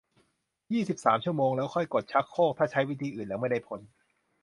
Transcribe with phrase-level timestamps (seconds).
[0.73, 3.79] ยี่สิบสาม ชั่วโมง แล้วค่อยกดชักโครก ถ้าใช้วิธีอื่นแล้วไม่ได้ผล